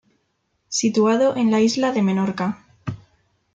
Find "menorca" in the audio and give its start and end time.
2.01-2.65